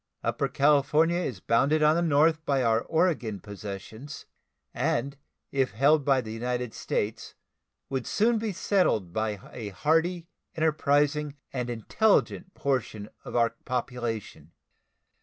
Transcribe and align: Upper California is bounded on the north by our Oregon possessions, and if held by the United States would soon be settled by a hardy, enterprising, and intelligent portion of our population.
Upper 0.23 0.47
California 0.47 1.19
is 1.19 1.41
bounded 1.41 1.83
on 1.83 1.95
the 1.95 2.01
north 2.01 2.43
by 2.43 2.63
our 2.63 2.81
Oregon 2.81 3.39
possessions, 3.39 4.25
and 4.73 5.15
if 5.51 5.73
held 5.73 6.03
by 6.03 6.21
the 6.21 6.31
United 6.33 6.73
States 6.73 7.35
would 7.87 8.07
soon 8.07 8.39
be 8.39 8.51
settled 8.51 9.13
by 9.13 9.39
a 9.53 9.69
hardy, 9.69 10.27
enterprising, 10.55 11.35
and 11.53 11.69
intelligent 11.69 12.55
portion 12.55 13.09
of 13.23 13.35
our 13.35 13.51
population. 13.63 14.53